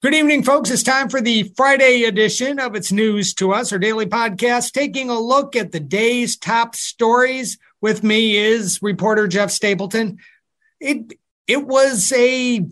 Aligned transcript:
Good 0.00 0.14
evening, 0.14 0.44
folks. 0.44 0.70
It's 0.70 0.84
time 0.84 1.08
for 1.08 1.20
the 1.20 1.52
Friday 1.56 2.04
edition 2.04 2.60
of 2.60 2.76
It's 2.76 2.92
News 2.92 3.34
to 3.34 3.52
Us, 3.52 3.72
our 3.72 3.80
daily 3.80 4.06
podcast, 4.06 4.70
taking 4.72 5.10
a 5.10 5.18
look 5.18 5.56
at 5.56 5.72
the 5.72 5.80
day's 5.80 6.36
top 6.36 6.76
stories. 6.76 7.58
With 7.80 8.02
me 8.04 8.36
is 8.36 8.80
reporter 8.82 9.26
Jeff 9.28 9.50
Stapleton. 9.50 10.18
It 10.80 11.14
it 11.48 11.66
was 11.66 12.12
a 12.12 12.64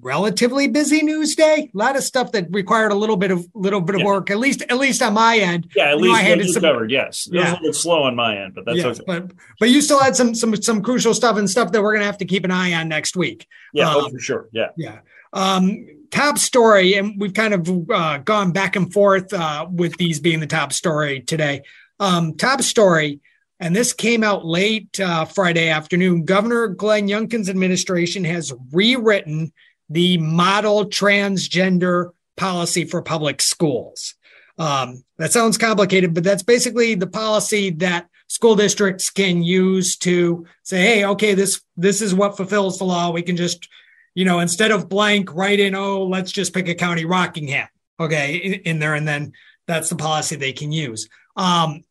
relatively 0.00 0.68
busy 0.68 1.02
news 1.02 1.34
day. 1.36 1.70
A 1.72 1.76
lot 1.76 1.96
of 1.96 2.02
stuff 2.04 2.30
that 2.32 2.46
required 2.50 2.92
a 2.92 2.96
little 2.96 3.16
bit 3.16 3.30
of 3.32 3.46
little 3.54 3.80
bit 3.80 3.94
of 3.96 4.00
Yeah. 4.02 4.06
work, 4.06 4.30
at 4.30 4.38
least 4.38 4.62
at 4.62 4.78
least 4.78 5.02
on 5.02 5.14
my 5.14 5.38
end. 5.38 5.68
Yeah, 5.74 5.84
at 5.84 5.88
You 5.90 5.96
know, 5.96 6.02
least 6.12 6.14
I 6.14 6.22
had 6.22 6.44
some- 6.46 6.62
covered. 6.62 6.90
Yes, 6.92 7.28
it 7.32 7.36
was 7.36 7.48
a 7.48 7.52
little 7.54 7.72
slow 7.72 8.02
on 8.04 8.14
my 8.16 8.36
end, 8.38 8.54
but 8.54 8.64
that's 8.66 8.78
Yes, 8.78 9.00
okay. 9.00 9.04
but 9.06 9.32
but 9.58 9.70
you 9.70 9.80
still 9.80 9.98
had 10.00 10.14
some 10.14 10.32
some 10.34 10.54
some 10.62 10.80
crucial 10.82 11.14
stuff 11.14 11.36
and 11.38 11.50
stuff 11.50 11.72
that 11.72 11.82
we're 11.82 11.92
gonna 11.94 12.04
have 12.06 12.18
to 12.18 12.24
keep 12.24 12.44
an 12.44 12.50
eye 12.52 12.72
on 12.72 12.88
next 12.88 13.16
week. 13.16 13.46
Yeah, 13.72 13.92
oh, 13.94 14.04
um, 14.06 14.12
for 14.12 14.18
sure. 14.20 14.48
Yeah, 14.52 14.68
Yeah. 14.76 14.98
Um, 15.34 15.86
top 16.12 16.38
story, 16.38 16.94
and 16.94 17.20
we've 17.20 17.34
kind 17.34 17.52
of 17.52 17.90
uh, 17.90 18.18
gone 18.18 18.52
back 18.52 18.76
and 18.76 18.92
forth 18.92 19.32
uh, 19.32 19.66
with 19.68 19.96
these 19.96 20.20
being 20.20 20.38
the 20.40 20.46
top 20.46 20.72
story 20.72 21.20
today. 21.20 21.62
Um, 21.98 22.36
top 22.36 22.62
story, 22.62 23.20
and 23.58 23.74
this 23.74 23.92
came 23.92 24.22
out 24.22 24.46
late 24.46 24.98
uh, 25.00 25.24
Friday 25.24 25.68
afternoon. 25.68 26.24
Governor 26.24 26.68
Glenn 26.68 27.08
Youngkin's 27.08 27.50
administration 27.50 28.24
has 28.24 28.52
rewritten 28.72 29.52
the 29.90 30.18
model 30.18 30.86
transgender 30.86 32.12
policy 32.36 32.84
for 32.84 33.02
public 33.02 33.42
schools. 33.42 34.14
Um, 34.56 35.02
that 35.18 35.32
sounds 35.32 35.58
complicated, 35.58 36.14
but 36.14 36.22
that's 36.22 36.44
basically 36.44 36.94
the 36.94 37.08
policy 37.08 37.70
that 37.70 38.08
school 38.28 38.54
districts 38.54 39.10
can 39.10 39.42
use 39.42 39.96
to 39.96 40.46
say, 40.62 40.80
"Hey, 40.80 41.04
okay, 41.06 41.34
this 41.34 41.60
this 41.76 42.00
is 42.00 42.14
what 42.14 42.36
fulfills 42.36 42.78
the 42.78 42.84
law. 42.84 43.10
We 43.10 43.22
can 43.22 43.36
just 43.36 43.68
you 44.14 44.24
know, 44.24 44.40
instead 44.40 44.70
of 44.70 44.88
blank, 44.88 45.34
write 45.34 45.60
in, 45.60 45.74
oh, 45.74 46.04
let's 46.04 46.32
just 46.32 46.54
pick 46.54 46.68
a 46.68 46.74
county 46.74 47.04
Rockingham, 47.04 47.68
okay, 47.98 48.36
in, 48.36 48.52
in 48.52 48.78
there, 48.78 48.94
and 48.94 49.06
then 49.06 49.32
that's 49.66 49.88
the 49.88 49.96
policy 49.96 50.36
they 50.36 50.52
can 50.52 50.72
use. 50.72 51.08
Um, 51.36 51.82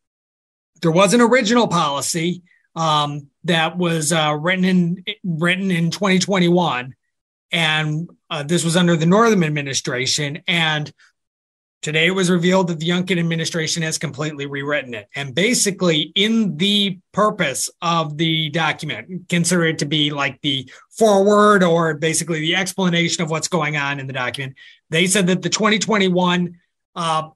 there 0.80 0.90
was 0.90 1.14
an 1.14 1.20
original 1.20 1.68
policy 1.68 2.42
um, 2.76 3.28
that 3.44 3.76
was 3.76 4.12
uh, 4.12 4.36
written 4.38 4.64
in 4.64 5.04
written 5.22 5.70
in 5.70 5.90
2021, 5.90 6.94
and 7.52 8.10
uh, 8.30 8.42
this 8.42 8.64
was 8.64 8.76
under 8.76 8.96
the 8.96 9.06
Northam 9.06 9.44
administration. 9.44 10.42
And 10.48 10.92
today 11.84 12.06
it 12.06 12.14
was 12.14 12.30
revealed 12.30 12.68
that 12.68 12.80
the 12.80 12.88
Youngkin 12.88 13.18
administration 13.18 13.82
has 13.82 13.98
completely 13.98 14.46
rewritten 14.46 14.94
it. 14.94 15.06
And 15.14 15.34
basically, 15.34 16.12
in 16.14 16.56
the 16.56 16.98
purpose 17.12 17.68
of 17.82 18.16
the 18.16 18.48
document, 18.48 19.28
consider 19.28 19.66
it 19.66 19.78
to 19.80 19.84
be 19.84 20.10
like 20.10 20.40
the 20.40 20.68
forward 20.90 21.62
or 21.62 21.94
basically 21.94 22.40
the 22.40 22.56
explanation 22.56 23.22
of 23.22 23.30
what's 23.30 23.48
going 23.48 23.76
on 23.76 24.00
in 24.00 24.06
the 24.06 24.14
document. 24.14 24.56
They 24.88 25.06
said 25.06 25.26
that 25.26 25.42
the 25.42 25.50
2021 25.50 26.58
uh, 26.96 27.28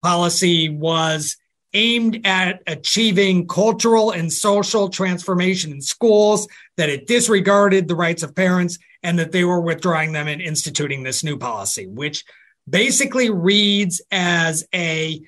policy 0.00 0.68
was 0.68 1.36
aimed 1.74 2.24
at 2.24 2.62
achieving 2.68 3.48
cultural 3.48 4.12
and 4.12 4.32
social 4.32 4.90
transformation 4.90 5.72
in 5.72 5.80
schools, 5.80 6.46
that 6.76 6.88
it 6.88 7.08
disregarded 7.08 7.88
the 7.88 7.96
rights 7.96 8.22
of 8.22 8.36
parents, 8.36 8.78
and 9.02 9.18
that 9.18 9.32
they 9.32 9.42
were 9.42 9.60
withdrawing 9.60 10.12
them 10.12 10.28
and 10.28 10.40
instituting 10.40 11.02
this 11.02 11.24
new 11.24 11.36
policy, 11.36 11.88
which 11.88 12.24
basically 12.68 13.30
reads 13.30 14.00
as 14.10 14.66
a 14.74 15.22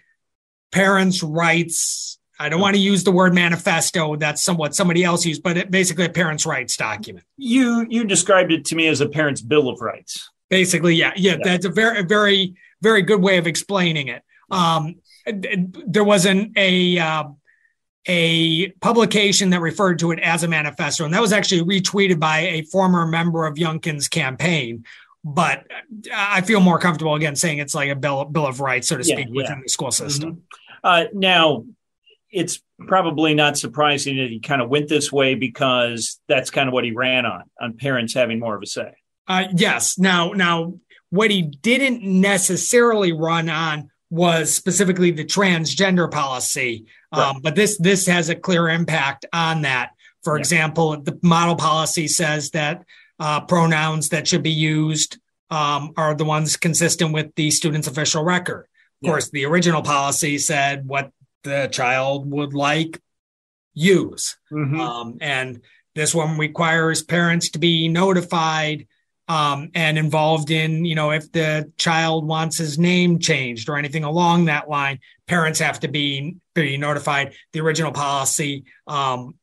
parents' 0.72 1.22
rights. 1.22 2.18
I 2.38 2.48
don't 2.48 2.60
want 2.60 2.74
to 2.74 2.80
use 2.82 3.04
the 3.04 3.12
word 3.12 3.34
manifesto. 3.34 4.16
That's 4.16 4.42
somewhat 4.42 4.74
somebody 4.74 5.04
else 5.04 5.24
used, 5.24 5.42
but 5.42 5.56
it, 5.56 5.70
basically 5.70 6.04
a 6.06 6.08
parents' 6.10 6.44
rights 6.46 6.76
document. 6.76 7.24
you 7.36 7.86
you 7.88 8.04
described 8.04 8.52
it 8.52 8.64
to 8.66 8.74
me 8.76 8.88
as 8.88 9.00
a 9.00 9.08
parent's 9.08 9.40
bill 9.40 9.68
of 9.68 9.80
rights. 9.80 10.30
Basically, 10.50 10.94
yeah, 10.94 11.12
yeah, 11.16 11.32
Yeah. 11.32 11.38
that's 11.44 11.64
a 11.64 11.70
very, 11.70 12.02
very, 12.02 12.54
very 12.82 13.02
good 13.02 13.22
way 13.22 13.38
of 13.38 13.46
explaining 13.46 14.08
it. 14.08 14.22
Um, 14.50 14.96
there 15.26 16.04
was 16.04 16.26
an 16.26 16.52
a 16.56 16.98
uh, 16.98 17.24
a 18.06 18.68
publication 18.82 19.50
that 19.50 19.60
referred 19.60 19.98
to 20.00 20.10
it 20.10 20.18
as 20.20 20.42
a 20.42 20.48
manifesto, 20.48 21.04
and 21.04 21.14
that 21.14 21.22
was 21.22 21.32
actually 21.32 21.62
retweeted 21.62 22.20
by 22.20 22.40
a 22.40 22.62
former 22.62 23.06
member 23.06 23.46
of 23.46 23.54
Youngkin's 23.54 24.08
campaign. 24.08 24.84
But 25.24 25.66
I 26.14 26.42
feel 26.42 26.60
more 26.60 26.78
comfortable 26.78 27.14
again 27.14 27.34
saying 27.34 27.58
it's 27.58 27.74
like 27.74 27.88
a 27.88 27.96
bill 27.96 28.26
bill 28.26 28.46
of 28.46 28.60
rights, 28.60 28.88
so 28.88 28.98
to 28.98 29.04
speak, 29.04 29.28
yeah. 29.30 29.34
within 29.34 29.62
the 29.62 29.68
school 29.68 29.90
system. 29.90 30.42
Uh, 30.82 31.04
now, 31.14 31.64
it's 32.30 32.60
probably 32.86 33.34
not 33.34 33.56
surprising 33.56 34.18
that 34.18 34.28
he 34.28 34.38
kind 34.38 34.60
of 34.60 34.68
went 34.68 34.88
this 34.88 35.10
way 35.10 35.34
because 35.34 36.20
that's 36.28 36.50
kind 36.50 36.68
of 36.68 36.74
what 36.74 36.84
he 36.84 36.90
ran 36.90 37.24
on 37.24 37.44
on 37.58 37.72
parents 37.78 38.12
having 38.12 38.38
more 38.38 38.54
of 38.54 38.62
a 38.62 38.66
say. 38.66 38.92
Uh, 39.26 39.44
yes. 39.56 39.98
Now, 39.98 40.32
now, 40.32 40.74
what 41.08 41.30
he 41.30 41.40
didn't 41.42 42.02
necessarily 42.02 43.12
run 43.12 43.48
on 43.48 43.90
was 44.10 44.54
specifically 44.54 45.10
the 45.10 45.24
transgender 45.24 46.10
policy, 46.10 46.84
um, 47.12 47.40
but 47.42 47.54
this 47.54 47.78
this 47.78 48.06
has 48.06 48.28
a 48.28 48.34
clear 48.34 48.68
impact 48.68 49.24
on 49.32 49.62
that. 49.62 49.92
For 50.22 50.36
Yeah. 50.36 50.40
example, 50.40 51.00
the 51.00 51.18
model 51.22 51.56
policy 51.56 52.08
says 52.08 52.50
that 52.50 52.84
uh, 53.18 53.40
pronouns 53.42 54.08
that 54.10 54.26
should 54.26 54.42
be 54.42 54.50
used 54.50 55.18
um, 55.50 55.92
are 55.96 56.14
the 56.14 56.24
ones 56.24 56.56
consistent 56.56 57.12
with 57.12 57.34
the 57.36 57.50
student's 57.50 57.86
official 57.86 58.24
record. 58.24 58.62
Of 58.62 58.66
Yeah. 59.02 59.10
course, 59.10 59.30
the 59.30 59.44
original 59.44 59.82
policy 59.82 60.38
said 60.38 60.86
what 60.86 61.10
the 61.42 61.68
child 61.70 62.30
would 62.30 62.54
like 62.54 63.00
use. 63.74 64.36
Mhm. 64.52 64.78
Um, 64.80 65.18
and 65.20 65.60
this 65.94 66.14
one 66.14 66.38
requires 66.38 67.02
parents 67.02 67.50
to 67.50 67.58
be 67.58 67.88
notified 67.88 68.86
um, 69.26 69.70
and 69.74 69.96
involved 69.96 70.50
in, 70.50 70.84
you 70.84 70.94
know, 70.94 71.10
if 71.10 71.32
the 71.32 71.72
child 71.78 72.26
wants 72.26 72.58
his 72.58 72.78
name 72.78 73.18
changed 73.18 73.68
or 73.70 73.78
anything 73.78 74.04
along 74.04 74.46
that 74.46 74.68
line, 74.68 74.98
parents 75.26 75.60
have 75.60 75.80
to 75.80 75.88
be 75.88 76.36
be 76.54 76.76
notified. 76.76 77.32
The 77.52 77.60
original 77.60 77.90
policy 77.90 78.64
um, 78.86 79.34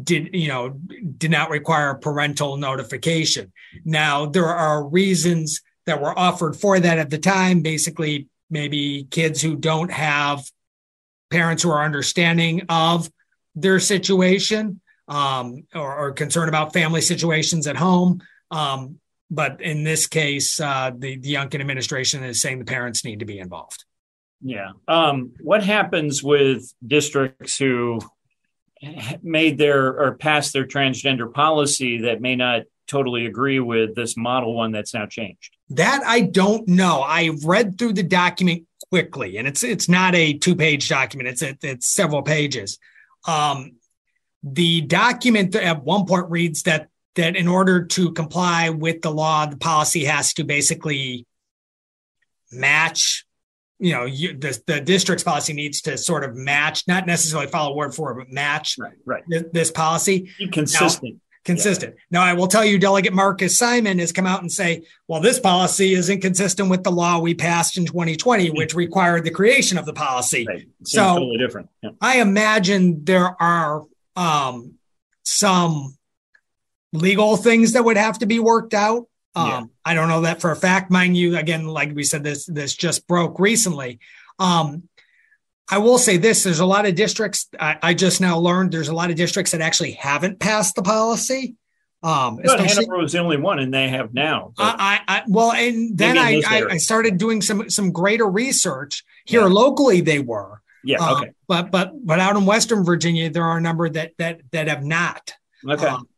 did, 0.00 0.34
you 0.34 0.48
know, 0.48 0.70
did 0.70 1.30
not 1.30 1.50
require 1.50 1.94
parental 1.94 2.56
notification. 2.56 3.52
Now 3.84 4.26
there 4.26 4.46
are 4.46 4.86
reasons 4.86 5.60
that 5.86 6.00
were 6.00 6.16
offered 6.18 6.56
for 6.56 6.78
that 6.78 6.98
at 6.98 7.10
the 7.10 7.18
time. 7.18 7.62
Basically, 7.62 8.28
maybe 8.50 9.06
kids 9.10 9.40
who 9.42 9.56
don't 9.56 9.90
have 9.90 10.44
parents 11.30 11.62
who 11.62 11.70
are 11.70 11.84
understanding 11.84 12.62
of 12.68 13.10
their 13.54 13.80
situation 13.80 14.80
um, 15.08 15.66
or, 15.74 15.96
or 15.96 16.12
concerned 16.12 16.48
about 16.48 16.72
family 16.72 17.00
situations 17.00 17.66
at 17.66 17.76
home. 17.76 18.20
Um, 18.50 18.98
but 19.30 19.60
in 19.60 19.84
this 19.84 20.06
case, 20.06 20.60
uh, 20.60 20.90
the, 20.96 21.16
the 21.16 21.34
Youngkin 21.34 21.60
administration 21.60 22.24
is 22.24 22.40
saying 22.40 22.58
the 22.58 22.64
parents 22.64 23.04
need 23.04 23.18
to 23.18 23.26
be 23.26 23.38
involved. 23.38 23.84
Yeah. 24.40 24.70
Um, 24.86 25.32
what 25.40 25.64
happens 25.64 26.22
with 26.22 26.72
districts 26.86 27.58
who 27.58 28.00
made 29.22 29.58
their 29.58 30.00
or 30.00 30.14
passed 30.14 30.52
their 30.52 30.66
transgender 30.66 31.32
policy 31.32 32.02
that 32.02 32.20
may 32.20 32.36
not 32.36 32.62
totally 32.86 33.26
agree 33.26 33.60
with 33.60 33.94
this 33.94 34.16
model 34.16 34.54
one 34.54 34.72
that's 34.72 34.94
now 34.94 35.06
changed? 35.06 35.56
That 35.70 36.02
I 36.04 36.22
don't 36.22 36.66
know. 36.68 37.02
I 37.02 37.30
read 37.44 37.78
through 37.78 37.94
the 37.94 38.02
document 38.02 38.66
quickly, 38.90 39.36
and 39.36 39.46
it's 39.46 39.62
it's 39.62 39.88
not 39.88 40.14
a 40.14 40.34
two 40.34 40.56
page 40.56 40.88
document. 40.88 41.28
It's 41.28 41.42
it's 41.62 41.86
several 41.86 42.22
pages. 42.22 42.78
Um, 43.26 43.76
the 44.42 44.80
document 44.82 45.54
at 45.54 45.82
one 45.82 46.06
point 46.06 46.30
reads 46.30 46.62
that 46.62 46.88
that 47.16 47.36
in 47.36 47.48
order 47.48 47.84
to 47.84 48.12
comply 48.12 48.70
with 48.70 49.02
the 49.02 49.10
law, 49.10 49.46
the 49.46 49.56
policy 49.56 50.04
has 50.04 50.32
to 50.34 50.44
basically 50.44 51.26
match. 52.50 53.24
You 53.80 53.92
know, 53.92 54.04
you, 54.06 54.36
the 54.36 54.60
the 54.66 54.80
district's 54.80 55.22
policy 55.22 55.52
needs 55.52 55.80
to 55.82 55.96
sort 55.96 56.24
of 56.24 56.34
match, 56.34 56.86
not 56.88 57.06
necessarily 57.06 57.46
follow 57.48 57.74
word 57.76 57.94
for 57.94 58.06
word, 58.12 58.18
but 58.18 58.32
match 58.32 58.76
Right, 58.78 58.94
right. 59.04 59.22
this, 59.28 59.44
this 59.52 59.70
policy 59.70 60.30
Be 60.38 60.48
consistent. 60.48 61.20
consistent. 61.44 61.94
Now, 62.10 62.22
I 62.22 62.32
will 62.32 62.48
tell 62.48 62.64
you, 62.64 62.78
Delegate 62.78 63.12
Marcus 63.12 63.56
Simon 63.56 64.00
has 64.00 64.10
come 64.10 64.26
out 64.26 64.40
and 64.42 64.50
say, 64.50 64.82
well, 65.06 65.20
this 65.20 65.38
policy 65.38 65.94
is 65.94 66.10
inconsistent 66.10 66.68
with 66.70 66.82
the 66.82 66.90
law 66.90 67.20
we 67.20 67.34
passed 67.34 67.78
in 67.78 67.86
2020, 67.86 68.50
which 68.50 68.74
required 68.74 69.22
the 69.24 69.30
creation 69.30 69.78
of 69.78 69.86
the 69.86 69.92
policy. 69.92 70.44
Right. 70.48 70.66
So- 70.84 71.14
totally 71.14 71.38
different. 71.38 71.68
Yeah. 71.82 71.90
I 72.00 72.20
imagine 72.20 73.04
there 73.04 73.40
are 73.40 73.84
um, 74.16 74.74
some 75.22 75.96
legal 76.92 77.36
things 77.36 77.72
that 77.74 77.84
would 77.84 77.96
have 77.96 78.18
to 78.18 78.26
be 78.26 78.40
worked 78.40 78.74
out. 78.74 79.06
Um, 79.34 79.46
Yeah. 79.48 79.62
I 79.84 79.94
don't 79.94 80.08
know 80.08 80.22
that 80.22 80.40
for 80.40 80.50
a 80.50 80.56
fact, 80.56 80.90
mind 80.90 81.16
you. 81.16 81.36
Again, 81.36 81.66
like 81.66 81.94
we 81.94 82.04
said, 82.04 82.24
this 82.24 82.46
this 82.46 82.74
just 82.74 83.06
broke 83.06 83.38
recently. 83.38 84.00
Um, 84.38 84.84
I 85.70 85.78
will 85.78 85.98
say 85.98 86.16
this: 86.16 86.42
there's 86.44 86.60
a 86.60 86.66
lot 86.66 86.86
of 86.86 86.94
districts. 86.94 87.48
I, 87.60 87.76
I 87.82 87.94
just 87.94 88.20
now 88.20 88.38
learned 88.38 88.72
there's 88.72 88.88
a 88.88 88.94
lot 88.94 89.10
of 89.10 89.16
districts 89.16 89.52
that 89.52 89.60
actually 89.60 89.92
haven't 89.92 90.38
passed 90.40 90.74
the 90.74 90.82
policy. 90.82 91.56
Um, 92.02 92.38
But 92.42 92.60
Hanover 92.60 92.96
was 92.98 93.12
the 93.12 93.18
only 93.18 93.36
one, 93.38 93.58
and 93.58 93.74
they 93.74 93.88
have 93.88 94.14
now. 94.14 94.52
I, 94.56 95.00
I, 95.08 95.16
I 95.18 95.22
well, 95.26 95.52
and 95.52 95.98
then 95.98 96.16
I, 96.16 96.40
I, 96.46 96.64
I 96.70 96.76
started 96.76 97.18
doing 97.18 97.42
some 97.42 97.68
some 97.68 97.90
greater 97.90 98.26
research 98.26 99.04
here 99.26 99.40
Yeah. 99.40 99.46
locally. 99.48 100.00
They 100.00 100.20
were, 100.20 100.62
yeah. 100.84 100.98
uh, 101.00 101.16
Okay. 101.18 101.32
but 101.48 101.70
but 101.72 101.90
but 102.06 102.20
out 102.20 102.36
in 102.36 102.46
Western 102.46 102.84
Virginia, 102.84 103.28
there 103.30 103.42
are 103.44 103.58
a 103.58 103.60
number 103.60 103.88
that 103.90 104.12
that 104.18 104.40
that 104.52 104.68
have 104.68 104.84
not. 104.84 105.34
Okay. 105.68 105.86
Um, 105.86 106.08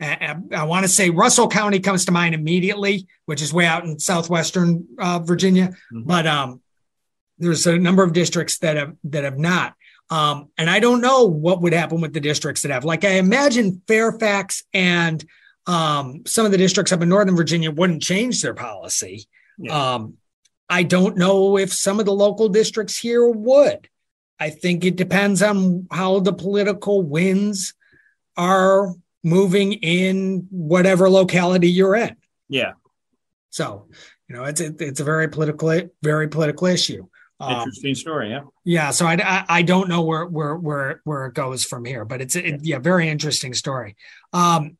I, 0.00 0.36
I 0.54 0.64
want 0.64 0.84
to 0.84 0.88
say 0.88 1.10
Russell 1.10 1.48
County 1.48 1.80
comes 1.80 2.04
to 2.04 2.12
mind 2.12 2.34
immediately, 2.34 3.06
which 3.26 3.42
is 3.42 3.52
way 3.52 3.66
out 3.66 3.84
in 3.84 3.98
southwestern 3.98 4.86
uh, 4.98 5.18
Virginia. 5.20 5.74
Mhm. 5.92 6.06
But 6.06 6.26
um, 6.26 6.60
there's 7.38 7.66
a 7.66 7.78
number 7.78 8.02
of 8.02 8.12
districts 8.12 8.58
that 8.58 8.76
have 8.76 8.96
that 9.04 9.24
have 9.24 9.38
not. 9.38 9.74
Um, 10.10 10.48
and 10.56 10.70
I 10.70 10.80
don't 10.80 11.00
know 11.00 11.26
what 11.26 11.60
would 11.60 11.72
happen 11.72 12.00
with 12.00 12.14
the 12.14 12.20
districts 12.20 12.62
that 12.62 12.70
have. 12.70 12.84
Like 12.84 13.04
I 13.04 13.18
imagine 13.18 13.82
Fairfax 13.86 14.64
and 14.72 15.24
um, 15.66 16.22
some 16.26 16.46
of 16.46 16.52
the 16.52 16.58
districts 16.58 16.92
up 16.92 17.02
in 17.02 17.08
Northern 17.10 17.36
Virginia 17.36 17.70
wouldn't 17.70 18.02
change 18.02 18.40
their 18.40 18.54
policy. 18.54 19.28
Yeah. 19.58 19.94
Um, 19.94 20.14
I 20.70 20.82
don't 20.82 21.16
know 21.16 21.58
if 21.58 21.72
some 21.72 22.00
of 22.00 22.06
the 22.06 22.14
local 22.14 22.48
districts 22.48 22.96
here 22.96 23.26
would. 23.26 23.88
I 24.40 24.50
think 24.50 24.84
it 24.84 24.96
depends 24.96 25.42
on 25.42 25.86
how 25.90 26.20
the 26.20 26.32
political 26.32 27.02
winds 27.02 27.74
are 28.36 28.94
moving 29.24 29.72
in 29.74 30.46
whatever 30.50 31.10
locality 31.10 31.68
you're 31.70 31.96
in. 31.96 32.16
yeah. 32.48 32.72
So, 33.50 33.88
you 34.28 34.36
know, 34.36 34.44
it's 34.44 34.60
it's 34.60 35.00
a 35.00 35.04
very 35.04 35.28
political, 35.28 35.88
very 36.02 36.28
political 36.28 36.66
issue. 36.66 37.06
Um, 37.40 37.52
Interesting 37.60 37.94
story. 37.94 38.30
Yeah. 38.30 38.42
yeah, 38.64 38.90
so 38.90 39.06
I, 39.06 39.14
I 39.14 39.44
I 39.48 39.62
don't 39.62 39.88
know 39.88 40.02
where 40.02 40.26
where 40.26 40.56
where 40.56 41.00
where 41.04 41.26
it 41.26 41.34
goes 41.34 41.64
from 41.64 41.84
here, 41.84 42.04
but 42.04 42.20
it's 42.20 42.36
it, 42.36 42.60
yeah, 42.62 42.78
very 42.78 43.08
interesting 43.08 43.54
story. 43.54 43.96
Um, 44.32 44.76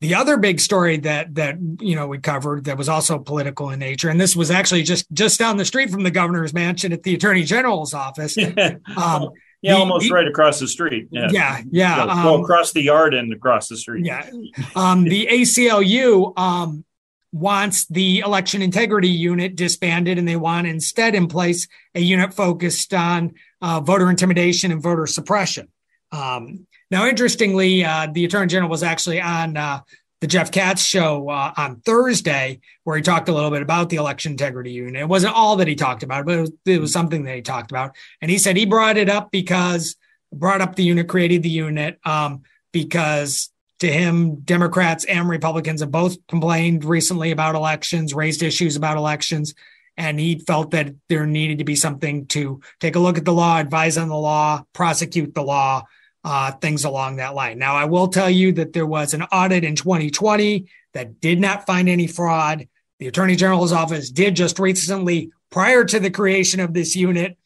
the 0.00 0.14
other 0.14 0.38
big 0.38 0.60
story 0.60 0.96
that 0.98 1.34
that 1.34 1.56
you 1.80 1.94
know 1.94 2.06
we 2.06 2.18
covered 2.18 2.64
that 2.64 2.78
was 2.78 2.88
also 2.88 3.18
political 3.18 3.70
in 3.70 3.80
nature, 3.80 4.08
and 4.08 4.20
this 4.20 4.34
was 4.34 4.50
actually 4.50 4.82
just 4.82 5.10
just 5.12 5.38
down 5.38 5.56
the 5.58 5.64
street 5.64 5.90
from 5.90 6.02
the 6.02 6.10
governor's 6.10 6.54
mansion 6.54 6.92
at 6.92 7.02
the 7.02 7.14
attorney 7.14 7.44
general's 7.44 7.92
office. 7.92 8.36
Um, 8.96 9.30
yeah, 9.62 9.72
the- 9.74 9.78
almost 9.80 10.08
the- 10.08 10.14
right 10.14 10.26
across 10.28 10.58
the 10.60 10.68
street. 10.68 11.08
Yeah. 11.10 11.28
yeah, 11.30 11.60
yeah, 11.70 11.96
Well, 11.98 12.06
well, 12.16 12.34
um, 12.36 12.40
across 12.42 12.72
the 12.72 12.82
yard 12.82 13.14
and 13.14 13.32
across 13.32 13.68
the 13.68 13.76
street. 13.76 14.04
yeah. 14.06 14.28
Um, 14.74 15.04
the 15.04 15.26
ACLU 15.30 16.32
um, 16.38 16.84
wants 17.32 17.86
the 17.86 18.20
election 18.20 18.62
integrity 18.62 19.08
unit 19.08 19.54
disbanded, 19.56 20.18
and 20.18 20.26
they 20.26 20.36
want 20.36 20.66
instead 20.66 21.14
in 21.14 21.26
place 21.28 21.68
a 21.94 22.00
unit 22.00 22.34
focused 22.34 22.92
on 22.94 23.34
uh, 23.62 23.80
voter 23.80 24.10
intimidation 24.10 24.72
and 24.72 24.82
voter 24.82 25.06
suppression. 25.06 25.68
Um, 26.12 26.66
now, 26.90 27.06
interestingly, 27.06 27.84
uh, 27.84 28.08
the 28.12 28.24
attorney 28.24 28.48
general 28.48 28.68
was 28.70 28.82
actually 28.82 29.20
on 29.20 29.56
uh, 29.56 29.80
the 30.20 30.26
Jeff 30.26 30.50
Katz 30.50 30.82
show 30.82 31.28
uh, 31.28 31.52
on 31.56 31.80
Thursday, 31.80 32.60
where 32.84 32.96
he 32.96 33.02
talked 33.02 33.28
a 33.28 33.32
little 33.32 33.50
bit 33.50 33.62
about 33.62 33.88
the 33.88 33.96
election 33.96 34.32
integrity 34.32 34.72
unit. 34.72 35.02
It 35.02 35.08
wasn't 35.08 35.34
all 35.34 35.56
that 35.56 35.68
he 35.68 35.74
talked 35.74 36.02
about, 36.02 36.26
but 36.26 36.38
it 36.38 36.40
was, 36.40 36.52
it 36.66 36.80
was 36.80 36.92
something 36.92 37.24
that 37.24 37.36
he 37.36 37.42
talked 37.42 37.70
about. 37.70 37.96
And 38.20 38.30
he 38.30 38.38
said 38.38 38.56
he 38.56 38.66
brought 38.66 38.98
it 38.98 39.08
up 39.08 39.30
because 39.30 39.96
brought 40.32 40.60
up 40.60 40.76
the 40.76 40.84
unit, 40.84 41.08
created 41.08 41.42
the 41.42 41.48
unit, 41.48 41.98
um, 42.04 42.42
because 42.72 43.50
to 43.80 43.90
him, 43.90 44.36
Democrats 44.40 45.04
and 45.06 45.28
Republicans 45.28 45.80
have 45.80 45.90
both 45.90 46.16
complained 46.28 46.84
recently 46.84 47.30
about 47.30 47.54
elections, 47.54 48.14
raised 48.14 48.42
issues 48.42 48.76
about 48.76 48.98
elections, 48.98 49.54
and 49.96 50.20
he 50.20 50.38
felt 50.38 50.70
that 50.72 50.94
there 51.08 51.26
needed 51.26 51.58
to 51.58 51.64
be 51.64 51.74
something 51.74 52.26
to 52.26 52.60
take 52.78 52.94
a 52.94 52.98
look 52.98 53.18
at 53.18 53.24
the 53.24 53.32
law, 53.32 53.58
advise 53.58 53.96
on 53.96 54.08
the 54.08 54.16
law, 54.16 54.62
prosecute 54.74 55.34
the 55.34 55.42
law, 55.42 55.82
uh, 56.24 56.52
things 56.52 56.84
along 56.84 57.16
that 57.16 57.34
line. 57.34 57.58
Now, 57.58 57.74
I 57.76 57.86
will 57.86 58.08
tell 58.08 58.30
you 58.30 58.52
that 58.52 58.72
there 58.72 58.86
was 58.86 59.14
an 59.14 59.22
audit 59.22 59.64
in 59.64 59.74
2020 59.74 60.66
that 60.92 61.20
did 61.20 61.40
not 61.40 61.66
find 61.66 61.88
any 61.88 62.06
fraud. 62.06 62.68
The 62.98 63.08
Attorney 63.08 63.36
General's 63.36 63.72
office 63.72 64.10
did 64.10 64.36
just 64.36 64.58
recently, 64.58 65.32
prior 65.50 65.84
to 65.84 65.98
the 65.98 66.10
creation 66.10 66.60
of 66.60 66.74
this 66.74 66.94
unit, 66.94 67.38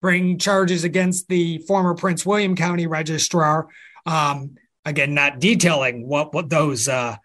bring 0.00 0.38
charges 0.38 0.84
against 0.84 1.28
the 1.28 1.58
former 1.58 1.94
Prince 1.94 2.24
William 2.24 2.56
County 2.56 2.86
registrar. 2.86 3.68
Um, 4.06 4.56
again, 4.84 5.14
not 5.14 5.38
detailing 5.38 6.08
what 6.08 6.34
what 6.34 6.48
those 6.50 6.88
uh, 6.88 7.16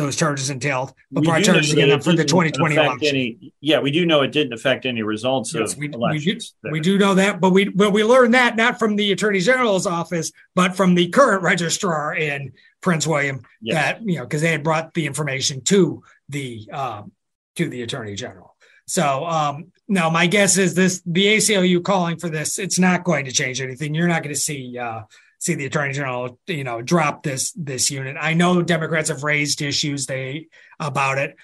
those 0.00 0.16
charges 0.16 0.50
entailed, 0.50 0.94
but 1.10 1.24
brought 1.24 1.42
charges 1.42 1.70
that 1.70 1.78
against 1.78 2.04
them 2.06 2.14
it 2.14 2.16
for 2.16 2.22
the 2.22 2.24
2020 2.24 2.76
election. 2.76 3.08
Any, 3.08 3.52
yeah, 3.60 3.80
we 3.80 3.90
do 3.90 4.06
know 4.06 4.22
it 4.22 4.32
didn't 4.32 4.52
affect 4.52 4.86
any 4.86 5.02
results 5.02 5.54
Yes, 5.54 5.76
we, 5.76 5.88
we, 5.88 6.18
do, 6.18 6.40
we 6.70 6.80
do 6.80 6.98
know 6.98 7.14
that, 7.14 7.40
but 7.40 7.50
we 7.50 7.68
but 7.68 7.92
we 7.92 8.04
learned 8.04 8.34
that 8.34 8.56
not 8.56 8.78
from 8.78 8.96
the 8.96 9.12
Attorney 9.12 9.40
General's 9.40 9.86
office, 9.86 10.32
but 10.54 10.76
from 10.76 10.94
the 10.94 11.08
current 11.08 11.42
registrar 11.42 12.14
in 12.14 12.52
Prince 12.80 13.06
William. 13.06 13.42
Yes. 13.60 13.74
That 13.74 14.02
you 14.08 14.18
know 14.18 14.24
because 14.24 14.42
they 14.42 14.52
had 14.52 14.62
brought 14.62 14.94
the 14.94 15.06
information 15.06 15.62
to 15.64 16.02
the 16.28 16.68
um, 16.72 17.12
to 17.56 17.68
the 17.68 17.82
Attorney 17.82 18.14
General. 18.14 18.54
So 18.86 19.26
um, 19.26 19.72
now 19.88 20.10
my 20.10 20.26
guess 20.26 20.58
is 20.58 20.74
this: 20.74 21.02
the 21.06 21.26
ACLU 21.36 21.82
calling 21.82 22.18
for 22.18 22.28
this. 22.28 22.58
It's 22.58 22.78
not 22.78 23.04
going 23.04 23.24
to 23.24 23.32
change 23.32 23.60
anything. 23.60 23.94
You're 23.94 24.08
not 24.08 24.22
going 24.22 24.34
to 24.34 24.40
see. 24.40 24.78
Uh, 24.78 25.02
see 25.38 25.54
the 25.54 25.66
attorney 25.66 25.92
general 25.92 26.38
you 26.46 26.64
know 26.64 26.82
drop 26.82 27.22
this 27.22 27.52
this 27.52 27.90
unit. 27.90 28.16
I 28.18 28.34
know 28.34 28.62
democrats 28.62 29.08
have 29.08 29.22
raised 29.22 29.62
issues 29.62 30.06
they 30.06 30.48
about 30.80 31.18
it. 31.18 31.36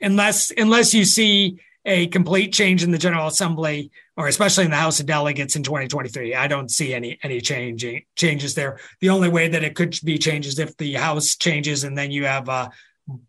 Unless 0.00 0.52
unless 0.56 0.94
you 0.94 1.04
see 1.04 1.60
a 1.84 2.06
complete 2.08 2.52
change 2.52 2.84
in 2.84 2.92
the 2.92 2.98
general 2.98 3.26
assembly 3.26 3.90
or 4.16 4.28
especially 4.28 4.64
in 4.64 4.70
the 4.70 4.76
house 4.76 5.00
of 5.00 5.06
delegates 5.06 5.56
in 5.56 5.64
2023 5.64 6.32
i 6.32 6.46
don't 6.46 6.70
see 6.70 6.94
any 6.94 7.18
any 7.22 7.40
changing 7.40 8.04
changes 8.14 8.54
there. 8.54 8.78
The 9.00 9.10
only 9.10 9.28
way 9.28 9.48
that 9.48 9.64
it 9.64 9.74
could 9.74 9.98
be 10.04 10.18
changed 10.18 10.48
is 10.48 10.58
if 10.58 10.76
the 10.76 10.94
house 10.94 11.36
changes 11.36 11.84
and 11.84 11.96
then 11.96 12.10
you 12.10 12.24
have 12.24 12.48
uh 12.48 12.68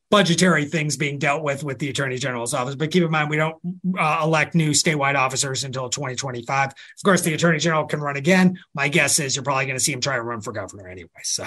budgetary 0.10 0.66
things 0.66 0.98
being 0.98 1.18
dealt 1.18 1.44
with 1.44 1.64
with 1.64 1.80
the 1.80 1.90
attorney 1.90 2.18
general's 2.18 2.54
office 2.54 2.76
but 2.76 2.92
keep 2.92 3.02
in 3.02 3.10
mind 3.10 3.30
we 3.30 3.36
don't 3.36 3.56
uh, 3.98 4.22
elect 4.24 4.54
new 4.54 4.70
statewide 4.70 5.16
officers 5.16 5.64
until 5.64 5.90
2025 5.90 6.70
of 6.70 6.76
course 7.04 7.22
the 7.22 7.34
attorney 7.34 7.58
general 7.58 7.86
can 7.86 8.00
run 8.00 8.16
again 8.16 8.58
my 8.76 8.88
guess 8.88 9.20
is 9.20 9.36
you're 9.36 9.44
probably 9.44 9.66
going 9.66 9.78
to 9.78 9.84
see 9.84 9.92
him 9.92 10.00
try 10.00 10.16
to 10.16 10.22
run 10.22 10.42
for 10.42 10.52
governor 10.52 10.88
anyway 10.88 11.10
so 11.24 11.46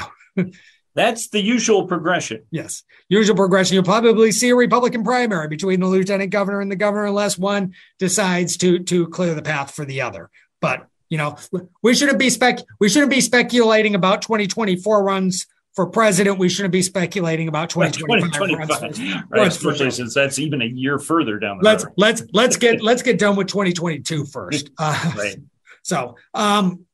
That's 0.96 1.28
the 1.28 1.42
usual 1.42 1.86
progression. 1.86 2.44
Yes. 2.50 2.82
Usual 3.10 3.36
progression. 3.36 3.74
You'll 3.74 3.84
probably 3.84 4.32
see 4.32 4.48
a 4.48 4.56
Republican 4.56 5.04
primary 5.04 5.46
between 5.46 5.78
the 5.78 5.86
lieutenant 5.86 6.30
governor 6.30 6.62
and 6.62 6.72
the 6.72 6.76
governor 6.76 7.04
unless 7.04 7.36
one 7.36 7.74
decides 7.98 8.56
to 8.58 8.78
to 8.78 9.06
clear 9.08 9.34
the 9.34 9.42
path 9.42 9.72
for 9.72 9.84
the 9.84 10.00
other. 10.00 10.30
But 10.62 10.88
you 11.10 11.18
know, 11.18 11.36
we 11.82 11.94
shouldn't 11.94 12.18
be 12.18 12.30
spec 12.30 12.60
we 12.80 12.88
shouldn't 12.88 13.10
be 13.10 13.20
speculating 13.20 13.94
about 13.94 14.22
2024 14.22 15.04
runs 15.04 15.46
for 15.76 15.86
president. 15.86 16.38
We 16.38 16.48
shouldn't 16.48 16.72
be 16.72 16.82
speculating 16.82 17.46
about 17.48 17.70
2025 17.70 18.58
runs. 18.58 18.68
2025. 18.78 19.24
Right, 19.30 19.46
especially 19.46 19.90
since 19.90 20.14
that's 20.14 20.38
even 20.38 20.62
a 20.62 20.64
year 20.64 20.98
further 20.98 21.38
down 21.38 21.58
the 21.58 21.64
Let's 21.64 21.84
road. 21.84 21.92
let's 21.98 22.22
let's 22.32 22.56
get 22.56 22.82
let's 22.82 23.02
get 23.02 23.18
done 23.18 23.36
with 23.36 23.46
2022 23.46 24.24
first. 24.24 24.70
Uh, 24.78 25.12
Right. 25.16 25.36
So, 25.82 26.16
um, 26.34 26.86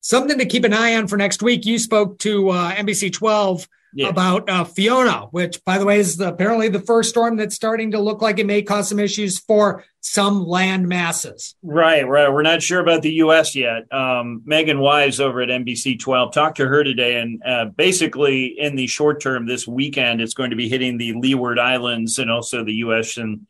something 0.00 0.38
to 0.38 0.46
keep 0.46 0.64
an 0.64 0.72
eye 0.72 0.96
on 0.96 1.06
for 1.06 1.16
next 1.16 1.42
week. 1.42 1.64
You 1.64 1.78
spoke 1.78 2.18
to 2.20 2.48
uh, 2.48 2.72
NBC 2.74 3.12
12 3.12 3.68
Yeah. 3.94 4.08
about 4.08 4.48
uh, 4.48 4.64
Fiona, 4.64 5.26
which, 5.32 5.62
by 5.64 5.78
the 5.78 5.84
way, 5.84 5.98
is 5.98 6.18
apparently 6.20 6.68
the 6.68 6.80
first 6.80 7.10
storm 7.10 7.36
that's 7.36 7.54
starting 7.54 7.90
to 7.90 8.00
look 8.00 8.22
like 8.22 8.38
it 8.38 8.46
may 8.46 8.62
cause 8.62 8.88
some 8.88 8.98
issues 8.98 9.38
for 9.38 9.84
some 10.00 10.44
land 10.44 10.88
masses. 10.88 11.54
Right, 11.62 12.06
right. 12.06 12.32
We're 12.32 12.42
not 12.42 12.62
sure 12.62 12.80
about 12.80 13.02
the 13.02 13.12
U.S. 13.14 13.54
yet. 13.54 13.92
Um, 13.92 14.42
Megan 14.44 14.80
Wise 14.80 15.20
over 15.20 15.42
at 15.42 15.48
NBC 15.48 15.98
12 16.00 16.32
talked 16.32 16.56
to 16.56 16.66
her 16.66 16.82
today, 16.82 17.20
and 17.20 17.42
uh, 17.46 17.66
basically, 17.66 18.46
in 18.58 18.76
the 18.76 18.86
short 18.86 19.20
term, 19.20 19.46
this 19.46 19.66
weekend, 19.68 20.20
it's 20.20 20.34
going 20.34 20.50
to 20.50 20.56
be 20.56 20.68
hitting 20.68 20.98
the 20.98 21.12
Leeward 21.12 21.58
Islands 21.58 22.18
and 22.18 22.30
also 22.30 22.64
the 22.64 22.74
U.S. 22.74 23.16
and 23.16 23.46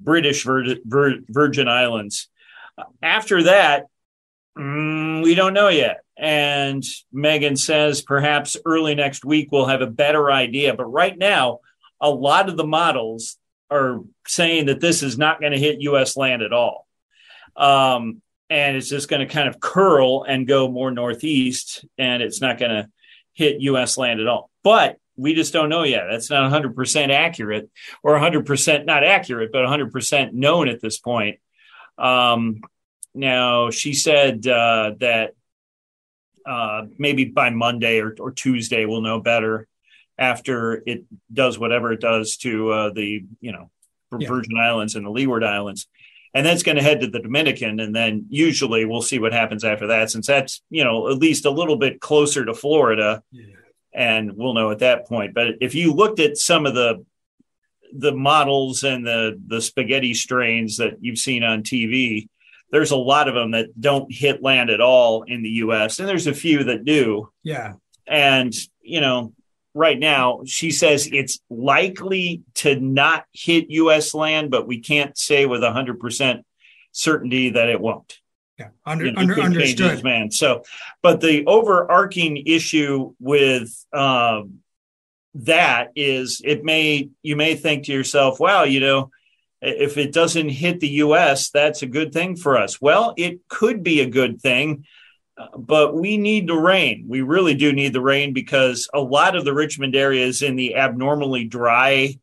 British 0.00 0.44
Vir- 0.44 0.76
Vir- 0.84 1.20
Virgin 1.28 1.68
Islands. 1.68 2.28
After 3.02 3.44
that, 3.44 3.86
Mm, 4.56 5.22
we 5.22 5.34
don't 5.34 5.54
know 5.54 5.68
yet. 5.68 6.00
And 6.16 6.82
Megan 7.12 7.56
says 7.56 8.00
perhaps 8.00 8.56
early 8.64 8.94
next 8.94 9.24
week 9.24 9.50
we'll 9.52 9.66
have 9.66 9.82
a 9.82 9.86
better 9.86 10.30
idea. 10.30 10.74
But 10.74 10.86
right 10.86 11.16
now, 11.16 11.60
a 12.00 12.10
lot 12.10 12.48
of 12.48 12.56
the 12.56 12.66
models 12.66 13.36
are 13.70 14.00
saying 14.26 14.66
that 14.66 14.80
this 14.80 15.02
is 15.02 15.18
not 15.18 15.40
going 15.40 15.52
to 15.52 15.58
hit 15.58 15.80
U.S. 15.82 16.16
land 16.16 16.42
at 16.42 16.52
all. 16.52 16.86
Um, 17.56 18.22
and 18.48 18.76
it's 18.76 18.88
just 18.88 19.08
going 19.08 19.26
to 19.26 19.32
kind 19.32 19.48
of 19.48 19.60
curl 19.60 20.22
and 20.22 20.46
go 20.46 20.68
more 20.70 20.90
northeast, 20.90 21.84
and 21.98 22.22
it's 22.22 22.40
not 22.40 22.58
going 22.58 22.70
to 22.70 22.88
hit 23.32 23.60
U.S. 23.62 23.98
land 23.98 24.20
at 24.20 24.28
all. 24.28 24.50
But 24.62 24.98
we 25.16 25.34
just 25.34 25.52
don't 25.52 25.68
know 25.68 25.82
yet. 25.82 26.04
That's 26.10 26.30
not 26.30 26.50
100% 26.52 27.10
accurate 27.10 27.70
or 28.02 28.14
100% 28.18 28.84
not 28.84 29.04
accurate, 29.04 29.50
but 29.52 29.64
100% 29.64 30.32
known 30.32 30.68
at 30.68 30.80
this 30.80 30.98
point. 30.98 31.40
Um, 31.98 32.60
now, 33.16 33.70
she 33.70 33.94
said 33.94 34.46
uh, 34.46 34.92
that 35.00 35.34
uh, 36.44 36.82
maybe 36.98 37.24
by 37.24 37.50
Monday 37.50 38.00
or, 38.00 38.14
or, 38.20 38.30
Tuesday 38.30 38.84
we'll 38.84 39.00
know 39.00 39.20
better 39.20 39.66
after 40.16 40.80
it 40.86 41.04
does 41.32 41.58
whatever 41.58 41.92
it 41.92 42.00
does 42.00 42.36
to 42.36 42.70
uh, 42.70 42.90
the, 42.90 43.24
you 43.40 43.52
know, 43.52 43.70
yeah. 44.16 44.28
Virgin 44.28 44.56
Islands 44.56 44.94
and 44.94 45.04
the 45.04 45.10
Leeward 45.10 45.42
Islands. 45.42 45.88
And 46.34 46.46
then 46.46 46.54
it's 46.54 46.62
going 46.62 46.76
to 46.76 46.82
head 46.82 47.00
to 47.00 47.08
the 47.08 47.18
Dominican. 47.18 47.80
And 47.80 47.96
then 47.96 48.26
usually 48.28 48.84
we'll 48.84 49.02
see 49.02 49.18
what 49.18 49.32
happens 49.32 49.64
after 49.64 49.88
that, 49.88 50.10
since 50.10 50.26
that's, 50.26 50.62
you 50.70 50.84
know, 50.84 51.08
at 51.10 51.18
least 51.18 51.46
a 51.46 51.50
little 51.50 51.76
bit 51.76 52.00
closer 52.00 52.44
to 52.44 52.54
Florida. 52.54 53.22
Yeah. 53.32 53.46
And 53.92 54.36
we'll 54.36 54.54
know 54.54 54.70
at 54.70 54.80
that 54.80 55.08
point. 55.08 55.34
But 55.34 55.54
if 55.60 55.74
you 55.74 55.94
looked 55.94 56.20
at 56.20 56.36
some 56.36 56.66
of 56.66 56.74
the 56.74 57.04
the 57.92 58.12
models 58.12 58.84
and 58.84 59.06
the 59.06 59.40
the 59.46 59.62
spaghetti 59.62 60.12
strains 60.12 60.76
that 60.76 60.98
you've 61.00 61.18
seen 61.18 61.42
on 61.42 61.62
TV, 61.62 62.28
there's 62.70 62.90
a 62.90 62.96
lot 62.96 63.28
of 63.28 63.34
them 63.34 63.52
that 63.52 63.80
don't 63.80 64.12
hit 64.12 64.42
land 64.42 64.70
at 64.70 64.80
all 64.80 65.22
in 65.22 65.42
the 65.42 65.50
US 65.50 65.98
and 65.98 66.08
there's 66.08 66.26
a 66.26 66.34
few 66.34 66.64
that 66.64 66.84
do. 66.84 67.30
Yeah. 67.42 67.74
And 68.06 68.54
you 68.80 69.00
know, 69.00 69.32
right 69.74 69.98
now 69.98 70.42
she 70.46 70.70
says 70.70 71.08
it's 71.10 71.40
likely 71.50 72.42
to 72.54 72.78
not 72.78 73.24
hit 73.32 73.70
US 73.70 74.14
land 74.14 74.50
but 74.50 74.66
we 74.66 74.80
can't 74.80 75.16
say 75.16 75.46
with 75.46 75.62
100% 75.62 76.42
certainty 76.92 77.50
that 77.50 77.68
it 77.68 77.80
won't. 77.80 78.18
Yeah, 78.58 78.68
under, 78.86 79.04
you 79.04 79.12
know, 79.12 79.20
under 79.20 79.40
understood, 79.40 80.02
man. 80.02 80.30
So, 80.30 80.62
but 81.02 81.20
the 81.20 81.44
overarching 81.46 82.38
issue 82.46 83.12
with 83.20 83.68
um, 83.92 84.60
that 85.34 85.90
is, 85.94 86.40
it 86.42 86.64
may 86.64 87.10
you 87.22 87.36
may 87.36 87.54
think 87.54 87.84
to 87.84 87.92
yourself, 87.92 88.40
"Wow, 88.40 88.62
you 88.62 88.80
know, 88.80 89.10
if 89.60 89.96
it 89.96 90.12
doesn't 90.12 90.48
hit 90.48 90.80
the 90.80 90.88
U.S., 90.88 91.50
that's 91.50 91.82
a 91.82 91.86
good 91.86 92.12
thing 92.12 92.36
for 92.36 92.56
us. 92.56 92.80
Well, 92.80 93.14
it 93.16 93.48
could 93.48 93.82
be 93.82 94.00
a 94.00 94.08
good 94.08 94.40
thing, 94.40 94.84
but 95.56 95.94
we 95.94 96.16
need 96.16 96.46
the 96.46 96.56
rain. 96.56 97.06
We 97.08 97.22
really 97.22 97.54
do 97.54 97.72
need 97.72 97.92
the 97.92 98.00
rain 98.00 98.32
because 98.32 98.88
a 98.92 99.00
lot 99.00 99.36
of 99.36 99.44
the 99.44 99.54
Richmond 99.54 99.96
area 99.96 100.24
is 100.24 100.42
in 100.42 100.56
the 100.56 100.76
abnormally 100.76 101.44
dry 101.44 102.18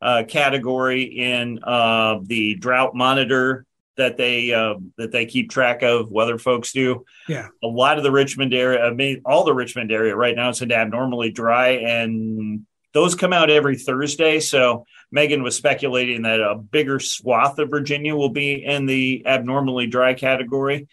uh, 0.00 0.24
category 0.28 1.02
in 1.02 1.60
uh, 1.62 2.18
the 2.24 2.56
drought 2.56 2.94
monitor 2.94 3.66
that 3.96 4.16
they 4.16 4.52
uh, 4.52 4.74
that 4.96 5.12
they 5.12 5.26
keep 5.26 5.50
track 5.50 5.82
of. 5.82 6.10
Weather 6.10 6.38
folks 6.38 6.72
do. 6.72 7.04
Yeah, 7.28 7.48
a 7.62 7.68
lot 7.68 7.98
of 7.98 8.04
the 8.04 8.10
Richmond 8.10 8.54
area, 8.54 8.84
I 8.84 8.92
mean, 8.92 9.22
all 9.24 9.44
the 9.44 9.54
Richmond 9.54 9.92
area 9.92 10.16
right 10.16 10.34
now 10.34 10.48
is 10.48 10.62
in 10.62 10.72
abnormally 10.72 11.30
dry, 11.30 11.68
and 11.68 12.66
those 12.92 13.14
come 13.14 13.32
out 13.32 13.50
every 13.50 13.76
Thursday. 13.76 14.40
So 14.40 14.86
Megan 15.10 15.42
was 15.42 15.56
speculating 15.56 16.22
that 16.22 16.40
a 16.40 16.54
bigger 16.54 16.98
swath 17.00 17.58
of 17.58 17.70
Virginia 17.70 18.14
will 18.16 18.30
be 18.30 18.64
in 18.64 18.86
the 18.86 19.24
abnormally 19.26 19.86
dry 19.86 20.14
category. 20.14 20.88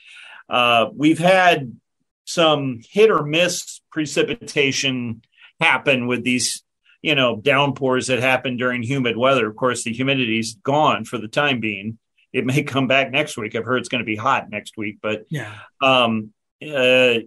Uh, 0.49 0.87
we've 0.93 1.19
had 1.19 1.77
some 2.25 2.81
hit 2.89 3.09
or 3.11 3.23
miss 3.23 3.81
precipitation 3.91 5.21
happen 5.59 6.07
with 6.07 6.23
these, 6.23 6.63
you 7.01 7.15
know, 7.15 7.35
downpours 7.35 8.07
that 8.07 8.19
happen 8.19 8.57
during 8.57 8.83
humid 8.83 9.17
weather. 9.17 9.47
Of 9.47 9.55
course, 9.55 9.83
the 9.83 9.93
humidity's 9.93 10.55
gone 10.55 11.05
for 11.05 11.17
the 11.17 11.27
time 11.27 11.59
being. 11.59 11.97
It 12.31 12.45
may 12.45 12.63
come 12.63 12.87
back 12.87 13.11
next 13.11 13.37
week. 13.37 13.55
I've 13.55 13.65
heard 13.65 13.79
it's 13.79 13.89
going 13.89 14.03
to 14.03 14.05
be 14.05 14.15
hot 14.15 14.49
next 14.49 14.77
week, 14.77 14.99
but 15.01 15.25
yeah. 15.29 15.53
Um, 15.81 16.33
uh, 16.61 17.19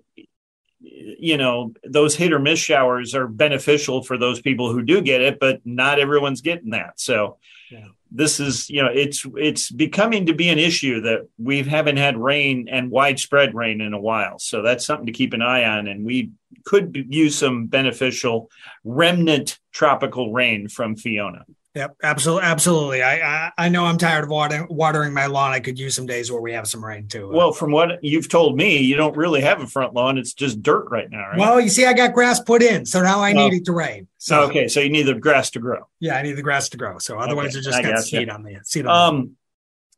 you 1.19 1.37
know 1.37 1.73
those 1.85 2.15
hit 2.15 2.33
or 2.33 2.39
miss 2.39 2.59
showers 2.59 3.15
are 3.15 3.27
beneficial 3.27 4.03
for 4.03 4.17
those 4.19 4.41
people 4.41 4.73
who 4.73 4.83
do 4.83 5.01
get 5.01 5.21
it 5.21 5.39
but 5.41 5.61
not 5.65 5.99
everyone's 5.99 6.41
getting 6.41 6.71
that. 6.71 6.99
So 7.01 7.39
yeah. 7.71 7.89
this 8.11 8.41
is 8.41 8.69
you 8.71 8.83
know 8.83 8.91
it's 8.93 9.27
it's 9.37 9.71
becoming 9.71 10.27
to 10.27 10.35
be 10.35 10.49
an 10.49 10.59
issue 10.59 11.01
that 11.03 11.29
we 11.39 11.63
haven't 11.63 11.97
had 11.97 12.17
rain 12.17 12.69
and 12.71 12.91
widespread 12.91 13.55
rain 13.55 13.81
in 13.81 13.93
a 13.93 14.01
while. 14.01 14.39
So 14.39 14.63
that's 14.63 14.87
something 14.87 15.07
to 15.07 15.13
keep 15.13 15.33
an 15.33 15.43
eye 15.43 15.65
on 15.65 15.87
and 15.87 16.05
we 16.05 16.31
could 16.65 17.07
use 17.09 17.37
some 17.37 17.67
beneficial 17.67 18.51
remnant 18.85 19.59
tropical 19.73 20.33
rain 20.33 20.69
from 20.69 20.97
fiona 20.97 21.45
Yep, 21.75 21.97
absolutely, 22.03 22.45
absolutely. 22.45 23.03
I, 23.03 23.47
I, 23.47 23.53
I 23.57 23.69
know 23.71 23.87
I'm 23.87 23.97
tired 23.97 24.25
of 24.25 24.31
watering 24.31 24.67
watering 24.69 25.15
my 25.15 25.25
lawn. 25.25 25.53
I 25.53 25.61
could 25.61 25.79
use 25.79 25.95
some 25.95 26.05
days 26.05 26.31
where 26.31 26.41
we 26.41 26.53
have 26.53 26.69
some 26.69 26.85
rain 26.85 27.09
too. 27.09 27.31
Well, 27.33 27.53
from 27.53 27.73
what 27.73 28.05
you've 28.05 28.29
told 28.29 28.57
me, 28.57 28.79
you 28.79 28.95
don't 28.95 29.17
really 29.17 29.41
have 29.41 29.63
a 29.63 29.67
front 29.67 29.95
lawn. 29.95 30.19
It's 30.19 30.35
just 30.35 30.63
dirt 30.63 30.89
right 30.91 31.11
now, 31.11 31.31
right? 31.31 31.39
Well, 31.39 31.59
you 31.61 31.71
see, 31.71 31.87
I 31.87 31.95
got 31.95 32.13
grass 32.13 32.41
put 32.41 32.63
in, 32.63 32.85
so 32.85 33.03
now 33.03 33.23
I 33.23 33.33
need 33.33 33.55
it 33.55 33.65
to 33.65 33.73
rain. 33.73 34.07
So 34.19 34.43
okay, 34.43 34.69
so 34.69 34.81
you 34.81 34.91
need 34.91 35.05
the 35.05 35.15
grass 35.15 35.51
to 35.53 35.61
grow. 35.61 35.89
Yeah, 35.99 36.17
I 36.17 36.23
need 36.23 36.35
the 36.35 36.43
grass 36.43 36.69
to 36.71 36.77
grow. 36.77 36.99
So 36.99 37.19
otherwise, 37.19 37.57
okay, 37.57 37.61
it 37.61 37.63
just 37.63 37.83
got 37.83 38.01
seed 38.01 38.29
on 38.29 38.43
the 38.43 38.61
seed 38.65 38.87
on. 38.87 39.15
Um, 39.15 39.37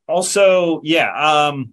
also, 0.06 0.80
yeah. 0.84 1.48
Um, 1.48 1.72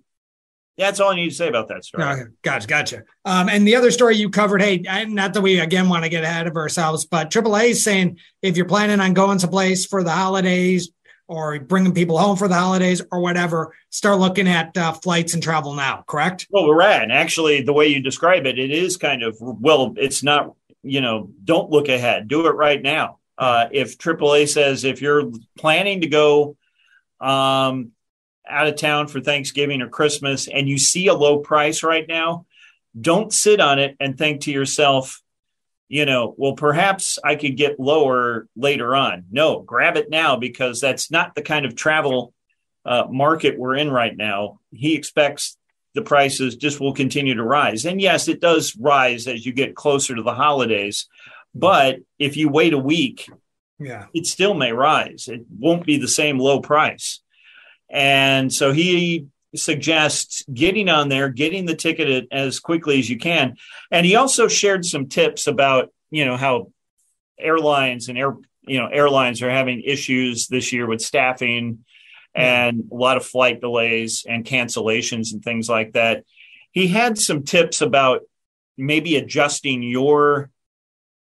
yeah, 0.82 0.88
that's 0.88 1.00
all 1.00 1.12
I 1.12 1.16
need 1.16 1.30
to 1.30 1.36
say 1.36 1.48
about 1.48 1.68
that 1.68 1.86
story. 1.86 2.04
Okay, 2.04 2.24
gotcha, 2.42 2.68
gotcha. 2.68 3.04
Um, 3.24 3.50
and 3.50 3.68
the 3.68 3.76
other 3.76 3.92
story 3.92 4.16
you 4.16 4.32
covered, 4.32 4.64
hey, 4.64 4.80
not 5.08 5.36
that 5.36 5.42
we 5.42 5.60
again 5.60 5.90
want 5.90 6.06
to 6.06 6.10
get 6.10 6.24
ahead 6.24 6.48
of 6.48 6.56
ourselves, 6.56 7.06
but 7.06 7.30
AAA 7.30 7.70
is 7.70 7.84
saying 7.84 8.18
if 8.42 8.58
you're 8.58 8.66
planning 8.66 9.00
on 9.00 9.14
going 9.14 9.38
someplace 9.38 9.86
for 9.86 10.04
the 10.04 10.10
holidays 10.10 10.90
or 11.28 11.60
bringing 11.60 11.94
people 11.94 12.18
home 12.18 12.36
for 12.36 12.48
the 12.48 12.56
holidays 12.56 13.00
or 13.12 13.22
whatever, 13.22 13.76
start 13.92 14.18
looking 14.18 14.48
at 14.48 14.76
uh, 14.76 14.92
flights 14.92 15.36
and 15.36 15.44
travel 15.44 15.76
now. 15.76 16.04
Correct? 16.08 16.48
Well, 16.50 16.68
we're 16.68 16.82
at, 16.82 17.04
and 17.04 17.12
actually, 17.12 17.62
the 17.62 17.74
way 17.74 17.86
you 17.86 18.02
describe 18.02 18.48
it, 18.48 18.58
it 18.58 18.72
is 18.72 18.98
kind 18.98 19.22
of 19.22 19.38
well, 19.40 19.94
it's 19.98 20.24
not. 20.24 20.56
You 20.82 21.02
know, 21.02 21.30
don't 21.44 21.70
look 21.70 21.90
ahead. 21.90 22.28
Do 22.28 22.48
it 22.48 22.56
right 22.56 22.82
now. 22.82 23.20
Uh, 23.38 23.68
if 23.72 24.00
AAA 24.00 24.50
says 24.50 24.84
if 24.84 25.00
you're 25.00 25.32
planning 25.60 26.02
to 26.02 26.08
go 26.08 26.58
um, 27.20 27.92
out 28.48 28.68
of 28.68 28.76
town 28.76 29.08
for 29.08 29.22
Thanksgiving 29.22 29.82
or 29.82 29.90
Christmas 29.90 30.48
and 30.48 30.68
you 30.68 30.78
see 30.78 31.08
a 31.08 31.14
low 31.14 31.40
price 31.40 31.84
right 31.84 32.08
now, 32.08 32.46
don't 33.00 33.34
sit 33.34 33.60
on 33.60 33.80
it 33.80 33.96
and 34.00 34.18
think 34.18 34.42
to 34.42 34.52
yourself, 34.52 35.22
you 35.88 36.06
know, 36.06 36.34
well, 36.38 36.54
perhaps 36.54 37.20
I 37.24 37.36
could 37.36 37.58
get 37.58 37.80
lower 37.80 38.48
later 38.56 38.96
on. 38.96 39.26
No, 39.32 39.62
grab 39.62 39.98
it 39.98 40.10
now 40.10 40.38
because 40.38 40.82
that's 40.82 41.12
not 41.12 41.36
the 41.36 41.42
kind 41.42 41.66
of 41.66 41.76
travel 41.76 42.34
uh, 42.86 43.06
market 43.10 43.58
we're 43.58 43.76
in 43.76 43.92
right 43.92 44.16
now. 44.16 44.60
He 44.72 44.96
expects 44.96 45.58
the 45.94 46.02
prices 46.02 46.56
just 46.56 46.80
will 46.80 46.94
continue 46.94 47.36
to 47.36 47.44
rise. 47.44 47.86
And 47.86 48.00
yes, 48.02 48.28
it 48.28 48.40
does 48.40 48.76
rise 48.76 49.28
as 49.28 49.46
you 49.46 49.54
get 49.54 49.76
closer 49.76 50.16
to 50.16 50.24
the 50.24 50.34
holidays. 50.34 51.08
But 51.54 52.00
if 52.18 52.38
you 52.38 52.50
wait 52.50 52.74
a 52.74 52.78
week, 52.78 53.30
yeah, 53.78 54.06
it 54.14 54.26
still 54.26 54.54
may 54.54 54.72
rise. 54.72 55.28
It 55.28 55.42
won't 55.60 55.86
be 55.86 55.98
the 55.98 56.08
same 56.08 56.40
low 56.40 56.62
price. 56.62 57.20
And 57.92 58.52
so 58.52 58.72
he 58.72 59.28
suggests 59.54 60.46
getting 60.52 60.88
on 60.90 61.10
there, 61.10 61.30
getting 61.30 61.66
the 61.66 61.76
ticket 61.76 62.28
as 62.32 62.60
quickly 62.60 63.00
as 63.00 63.10
you 63.10 63.18
can. 63.18 63.58
And 63.92 64.06
he 64.06 64.16
also 64.16 64.48
shared 64.48 64.86
some 64.86 65.08
tips 65.08 65.46
about, 65.46 65.90
you 66.10 66.26
know, 66.26 66.38
how 66.38 66.72
airlines 67.38 68.08
and 68.08 68.18
air, 68.18 68.38
you 68.62 68.80
know, 68.80 68.88
airlines 68.88 69.42
are 69.42 69.50
having 69.52 69.82
issues 69.82 70.48
this 70.48 70.72
year 70.72 70.88
with 70.88 71.02
staffing 71.02 71.80
hmm. 72.34 72.42
and 72.42 72.84
a 72.92 72.96
lot 72.96 73.18
of 73.18 73.26
flight 73.26 73.60
delays 73.60 74.26
and 74.28 74.46
cancellations 74.46 75.34
and 75.34 75.44
things 75.44 75.68
like 75.68 75.94
that. 75.94 76.24
He 76.72 76.88
had 76.88 77.18
some 77.18 77.44
tips 77.44 77.82
about 77.82 78.22
maybe 78.78 79.18
adjusting 79.18 79.84
your 79.84 80.50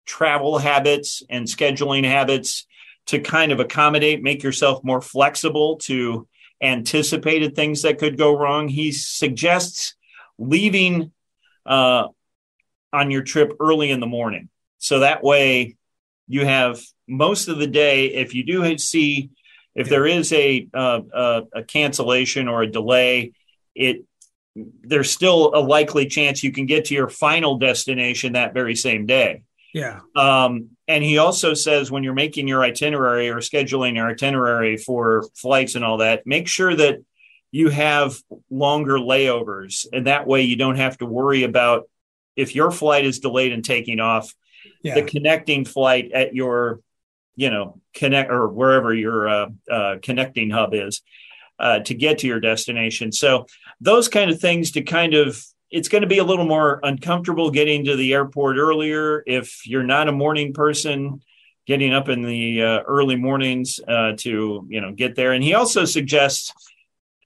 travel 0.06 0.58
habits 0.58 1.24
and 1.30 1.48
scheduling 1.48 2.04
habits 2.04 2.66
to 3.08 3.20
kind 3.20 3.54
of 3.54 3.62
accommodate, 3.62 4.22
make 4.22 4.44
yourself 4.44 4.84
more 4.84 5.02
flexible 5.02 5.78
to 5.78 6.28
anticipated 6.62 7.56
things 7.56 7.84
that 7.84 8.00
could 8.00 8.18
go 8.18 8.38
wrong. 8.38 8.68
He 8.68 8.92
suggests 8.92 9.96
leaving 10.38 11.12
uh, 11.66 12.08
on 12.94 13.12
your 13.12 13.24
trip 13.24 13.54
early 13.60 13.92
in 13.92 14.00
the 14.00 14.08
morning. 14.08 14.50
So 14.78 15.00
that 15.00 15.24
way 15.24 15.76
you 16.28 16.46
have 16.46 16.82
most 17.08 17.48
of 17.48 17.58
the 17.58 17.68
day. 17.68 18.08
If 18.08 18.34
you 18.34 18.44
do 18.44 18.78
see, 18.78 19.30
if 19.76 19.90
there 19.90 20.06
is 20.06 20.34
a, 20.34 20.68
uh, 20.74 21.02
a, 21.14 21.44
a 21.54 21.64
cancellation 21.64 22.48
or 22.48 22.64
a 22.64 22.72
delay, 22.72 23.34
it 23.76 24.04
there's 24.82 25.12
still 25.12 25.52
a 25.54 25.62
likely 25.62 26.08
chance 26.08 26.44
you 26.44 26.52
can 26.52 26.66
get 26.66 26.86
to 26.86 26.96
your 26.96 27.10
final 27.10 27.58
destination 27.60 28.34
that 28.34 28.56
very 28.56 28.76
same 28.76 29.06
day. 29.06 29.44
Yeah. 29.74 30.00
Um, 30.16 30.77
and 30.88 31.04
he 31.04 31.18
also 31.18 31.54
says 31.54 31.92
when 31.92 32.04
you're 32.04 32.14
making 32.14 32.48
your 32.48 32.64
itinerary 32.64 33.30
or 33.30 33.38
scheduling 33.38 33.96
your 33.96 34.08
itinerary 34.08 34.78
for 34.78 35.28
flights 35.36 35.76
and 35.76 35.84
all 35.84 35.98
that, 35.98 36.26
make 36.26 36.48
sure 36.48 36.74
that 36.76 37.00
you 37.52 37.70
have 37.70 38.16
longer 38.50 38.98
layovers. 38.98 39.86
And 39.92 40.08
that 40.08 40.28
way 40.28 40.44
you 40.44 40.56
don't 40.56 40.78
have 40.78 40.98
to 41.00 41.06
worry 41.06 41.44
about 41.44 41.90
if 42.36 42.56
your 42.56 42.72
flight 42.72 43.06
is 43.06 43.20
delayed 43.20 43.52
and 43.52 43.66
taking 43.66 44.00
off, 44.00 44.34
yeah. 44.82 44.96
the 44.96 45.04
connecting 45.04 45.66
flight 45.66 46.12
at 46.14 46.34
your, 46.34 46.80
you 47.36 47.50
know, 47.50 47.82
connect 47.94 48.32
or 48.32 48.48
wherever 48.48 48.94
your 48.94 49.28
uh, 49.28 49.48
uh, 49.70 49.96
connecting 50.02 50.50
hub 50.50 50.74
is 50.74 51.02
uh, 51.60 51.80
to 51.80 51.94
get 51.94 52.20
to 52.20 52.28
your 52.28 52.40
destination. 52.40 53.12
So 53.12 53.48
those 53.82 54.08
kind 54.08 54.30
of 54.30 54.40
things 54.40 54.72
to 54.72 54.84
kind 54.84 55.14
of 55.14 55.42
it's 55.70 55.90
going 55.90 56.02
to 56.02 56.08
be 56.08 56.20
a 56.20 56.24
little 56.24 56.46
more 56.46 56.80
uncomfortable 56.84 57.52
getting 57.52 57.86
to 57.86 57.96
the 57.96 58.14
airport 58.14 58.58
earlier 58.58 59.24
if 59.26 59.68
you're 59.68 59.84
not 59.84 60.08
a 60.08 60.14
morning 60.14 60.54
person 60.54 61.22
getting 61.66 61.94
up 61.94 62.08
in 62.08 62.22
the 62.22 62.64
uh, 62.64 62.80
early 62.88 63.18
mornings 63.18 63.80
uh, 63.88 64.14
to 64.18 64.66
you 64.70 64.82
know 64.82 64.94
get 64.94 65.16
there. 65.16 65.34
And 65.34 65.44
he 65.44 65.54
also 65.54 65.86
suggests 65.86 66.54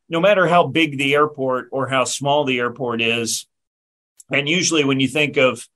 no 0.10 0.19
matter 0.19 0.48
how 0.48 0.67
big 0.67 0.98
the 0.98 1.13
airport 1.13 1.69
or 1.71 1.88
how 1.88 2.03
small 2.03 2.43
the 2.43 2.60
airport 2.60 3.01
is 3.01 3.45
and 4.31 4.48
usually 4.48 4.83
when 4.83 5.00
you 5.00 5.07
think 5.07 5.38
of 5.38 5.67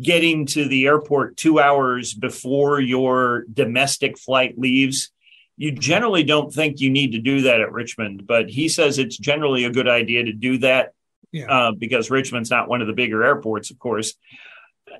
getting 0.00 0.46
to 0.46 0.68
the 0.68 0.86
airport 0.86 1.36
two 1.36 1.58
hours 1.58 2.14
before 2.14 2.80
your 2.80 3.44
domestic 3.52 4.18
flight 4.18 4.58
leaves 4.58 5.10
you 5.56 5.72
generally 5.72 6.22
don't 6.22 6.54
think 6.54 6.80
you 6.80 6.88
need 6.88 7.12
to 7.12 7.18
do 7.18 7.42
that 7.42 7.60
at 7.60 7.72
richmond. 7.72 8.26
But 8.26 8.48
he 8.48 8.68
says 8.68 8.98
it's 8.98 9.18
generally 9.18 9.64
a 9.64 9.72
good 9.72 9.88
idea 9.88 10.24
to 10.24 10.32
do 10.32 10.58
that 10.58 10.92
yeah. 11.32 11.50
uh, 11.50 11.72
because 11.72 12.10
Richmond's 12.10 12.50
not 12.50 12.68
one 12.68 12.80
of 12.80 12.86
the 12.86 12.92
bigger 12.92 13.22
airports, 13.24 13.70
of 13.70 13.78
course. 13.78 14.14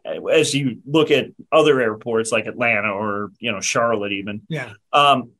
As 0.05 0.55
you 0.55 0.81
look 0.87 1.11
at 1.11 1.29
other 1.51 1.81
airports 1.81 2.31
like 2.31 2.47
Atlanta 2.47 2.91
or 2.91 3.31
you 3.39 3.51
know 3.51 3.61
Charlotte, 3.61 4.13
even 4.13 4.43
yeah, 4.49 4.73
um, 4.93 5.31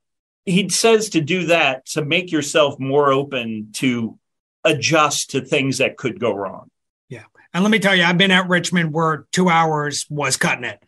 he 0.45 0.69
says 0.71 1.11
to 1.11 1.21
do 1.21 1.47
that 1.47 1.87
to 1.87 2.05
make 2.05 2.33
yourself 2.33 2.79
more 2.79 3.13
open 3.13 3.71
to 3.75 4.19
adjust 4.65 5.31
to 5.31 5.43
things 5.43 5.79
that 5.79 5.97
could 5.97 6.19
go 6.19 6.35
wrong. 6.35 6.71
Yeah, 7.09 7.25
and 7.53 7.63
let 7.63 7.71
me 7.71 7.79
tell 7.79 7.95
you, 7.95 8.05
I've 8.05 8.19
been 8.19 8.31
at 8.31 8.49
Richmond 8.49 8.93
where 8.93 9.27
two 9.33 9.49
hours 9.51 10.07
was 10.09 10.37
cutting 10.37 10.65
it. 10.65 10.83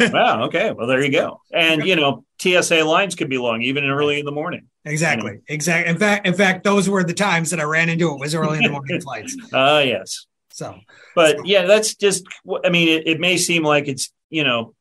Wow. 0.00 0.44
Okay. 0.44 0.72
Well, 0.72 0.86
there 0.86 1.02
you 1.02 1.10
go. 1.10 1.40
And 1.52 1.84
you 1.84 1.96
know, 1.96 2.24
TSA 2.40 2.84
lines 2.84 3.14
could 3.14 3.28
be 3.28 3.38
long, 3.38 3.62
even 3.62 3.84
early 3.84 4.18
in 4.18 4.24
the 4.26 4.32
morning. 4.32 4.68
Exactly. 4.84 5.32
You 5.32 5.36
know? 5.38 5.42
Exactly. 5.48 5.90
In 5.90 5.98
fact, 5.98 6.26
in 6.26 6.34
fact, 6.34 6.64
those 6.64 6.88
were 6.88 7.04
the 7.04 7.14
times 7.14 7.50
that 7.50 7.60
I 7.60 7.64
ran 7.64 7.88
into 7.88 8.12
it 8.12 8.20
was 8.20 8.34
early 8.34 8.58
in 8.58 8.64
the 8.64 8.70
morning 8.70 9.00
flights. 9.00 9.36
Ah, 9.52 9.76
uh, 9.76 9.80
yes. 9.80 10.26
So, 10.52 10.78
but 11.14 11.36
so. 11.36 11.42
yeah, 11.44 11.66
that's 11.66 11.94
just. 11.94 12.24
I 12.64 12.70
mean, 12.70 12.88
it, 12.88 13.06
it 13.06 13.20
may 13.20 13.36
seem 13.36 13.62
like 13.62 13.88
it's 13.88 14.12
you 14.30 14.44
know, 14.44 14.74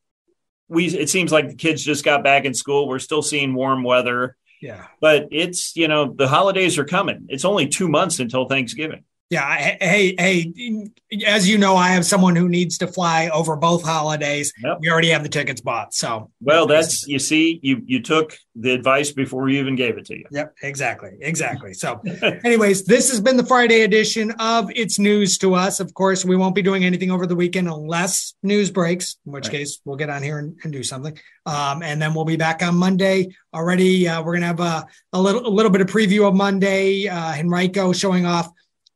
we. 0.68 0.88
It 0.88 1.10
seems 1.10 1.32
like 1.32 1.50
the 1.50 1.56
kids 1.56 1.84
just 1.84 2.06
got 2.06 2.24
back 2.24 2.46
in 2.46 2.54
school. 2.54 2.88
We're 2.88 3.00
still 3.00 3.22
seeing 3.22 3.54
warm 3.54 3.84
weather. 3.84 4.38
Yeah. 4.62 4.86
But 5.02 5.28
it's 5.32 5.76
you 5.76 5.88
know 5.88 6.14
the 6.14 6.28
holidays 6.28 6.78
are 6.78 6.86
coming. 6.86 7.28
It's 7.30 7.46
only 7.46 7.68
two 7.68 7.88
months 7.88 8.20
until 8.20 8.48
Thanksgiving. 8.48 9.04
Yeah. 9.32 9.56
Hey, 9.82 10.14
hey, 10.20 10.92
as 11.26 11.50
you 11.50 11.58
know, 11.58 11.76
I 11.76 11.90
have 11.90 12.06
someone 12.06 12.36
who 12.36 12.48
needs 12.48 12.78
to 12.78 12.88
fly 12.88 13.30
over 13.30 13.56
both 13.56 13.84
holidays. 13.84 14.54
Yep. 14.64 14.78
We 14.82 14.92
already 14.92 15.10
have 15.10 15.24
the 15.24 15.30
tickets 15.30 15.62
bought. 15.62 15.96
So, 15.96 16.30
well, 16.42 16.68
that's, 16.68 17.08
you 17.08 17.18
see, 17.18 17.60
you, 17.64 17.82
you 17.86 18.04
took 18.04 18.38
the 18.56 18.72
advice 18.72 19.12
before 19.12 19.44
we 19.44 19.58
even 19.58 19.76
gave 19.76 19.98
it 19.98 20.06
to 20.06 20.18
you. 20.18 20.26
Yep. 20.30 20.56
Exactly. 20.62 21.18
Exactly. 21.22 21.74
So, 21.74 22.02
anyways, 22.44 22.86
this 22.86 23.10
has 23.10 23.20
been 23.20 23.36
the 23.36 23.46
Friday 23.46 23.82
edition 23.82 24.32
of 24.38 24.70
It's 24.76 25.00
News 25.00 25.40
to 25.40 25.56
Us. 25.56 25.80
Of 25.80 25.96
course, 25.96 26.24
we 26.24 26.36
won't 26.36 26.54
be 26.54 26.62
doing 26.62 26.86
anything 26.86 27.10
over 27.10 27.26
the 27.26 27.36
weekend 27.36 27.68
unless 27.68 28.36
news 28.44 28.70
breaks, 28.70 29.18
in 29.26 29.32
which 29.32 29.48
right. 29.48 29.58
case 29.58 29.80
we'll 29.86 29.98
get 29.98 30.12
on 30.12 30.22
here 30.22 30.38
and, 30.38 30.56
and 30.64 30.72
do 30.72 30.84
something. 30.84 31.18
Um, 31.48 31.82
and 31.82 32.00
then 32.00 32.14
we'll 32.14 32.26
be 32.26 32.38
back 32.38 32.62
on 32.62 32.76
Monday 32.76 33.36
already. 33.52 34.08
Uh, 34.08 34.22
we're 34.22 34.34
going 34.34 34.42
to 34.42 34.48
have 34.48 34.60
a, 34.60 34.86
a 35.14 35.20
little, 35.20 35.48
a 35.48 35.50
little 35.50 35.72
bit 35.72 35.82
of 35.82 35.88
preview 35.88 36.28
of 36.28 36.36
Monday. 36.36 37.08
Uh, 37.08 37.34
Henrico 37.34 37.92
showing 37.92 38.28
off 38.28 38.50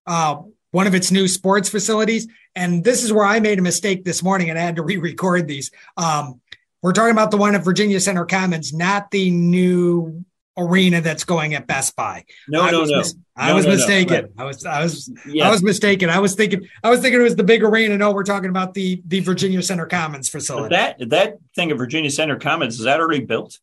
uh, 0.10 0.42
one 0.72 0.88
of 0.88 0.96
its 0.96 1.12
new 1.12 1.28
sports 1.28 1.70
facilities. 1.70 2.28
And 2.56 2.84
this 2.84 3.04
is 3.04 3.14
where 3.14 3.26
I 3.26 3.40
made 3.40 3.60
a 3.60 3.62
mistake 3.62 4.04
this 4.04 4.22
morning 4.22 4.50
and 4.50 4.58
I 4.58 4.64
had 4.64 4.76
to 4.76 4.82
re-record 4.92 5.48
these. 5.48 5.72
Um, 5.96 6.42
we're 6.82 6.94
talking 6.94 7.12
about 7.12 7.32
the 7.32 7.38
one 7.38 7.56
at 7.56 7.64
Virginia 7.64 8.00
Center 8.00 8.26
Commons, 8.26 8.74
not 8.74 9.12
the 9.12 9.30
new 9.30 10.26
arena 10.58 11.02
that's 11.02 11.24
going 11.26 11.54
at 11.54 11.68
Best 11.68 11.96
Buy. 11.96 12.26
No, 12.48 12.62
I 12.62 12.72
no, 12.72 12.86
no. 12.86 12.98
Mis- 12.98 13.16
I 13.36 13.54
was 13.54 13.66
no, 13.66 13.72
mistaken. 13.72 14.30
No, 14.36 14.44
I 14.44 14.48
was, 14.48 14.66
I 14.66 14.84
was, 14.84 15.12
yes. 15.28 15.46
I 15.46 15.52
was 15.52 15.62
mistaken. 15.62 16.10
I 16.10 16.20
was 16.20 16.36
thinking, 16.36 16.68
I 16.84 16.90
was 16.90 17.02
thinking 17.02 17.20
it 17.20 17.24
was 17.24 17.36
the 17.36 17.44
big 17.44 17.64
arena. 17.64 17.98
No, 17.98 18.12
we're 18.12 18.24
talking 18.24 18.50
about 18.50 18.74
the 18.74 19.02
the 19.06 19.20
Virginia 19.22 19.62
Center 19.62 19.86
Commons 19.86 20.30
facility. 20.30 20.76
But 20.76 21.00
that 21.00 21.10
that 21.10 21.38
thing 21.56 21.72
at 21.72 21.78
Virginia 21.78 22.10
Center 22.10 22.38
Commons 22.38 22.80
is 22.80 22.86
that 22.86 23.00
already 23.00 23.24
built? 23.24 23.60